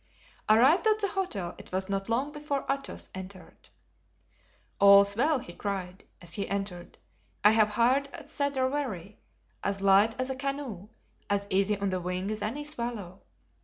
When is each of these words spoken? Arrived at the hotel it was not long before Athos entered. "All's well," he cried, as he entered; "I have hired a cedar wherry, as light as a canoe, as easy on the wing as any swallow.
Arrived 0.49 0.87
at 0.87 0.97
the 0.97 1.09
hotel 1.09 1.53
it 1.59 1.71
was 1.71 1.87
not 1.87 2.09
long 2.09 2.31
before 2.31 2.65
Athos 2.67 3.11
entered. 3.13 3.69
"All's 4.79 5.15
well," 5.15 5.37
he 5.37 5.53
cried, 5.53 6.05
as 6.23 6.33
he 6.33 6.47
entered; 6.49 6.97
"I 7.43 7.51
have 7.51 7.67
hired 7.69 8.09
a 8.11 8.27
cedar 8.27 8.67
wherry, 8.67 9.19
as 9.63 9.79
light 9.79 10.19
as 10.19 10.31
a 10.31 10.35
canoe, 10.35 10.89
as 11.29 11.45
easy 11.51 11.77
on 11.77 11.89
the 11.89 12.01
wing 12.01 12.31
as 12.31 12.41
any 12.41 12.65
swallow. 12.65 13.21